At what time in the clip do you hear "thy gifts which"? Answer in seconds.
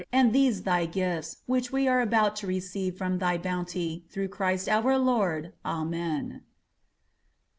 0.63-1.71